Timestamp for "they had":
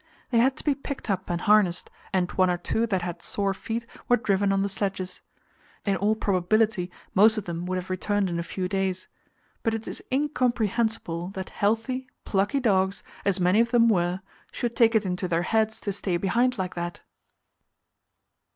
0.31-0.57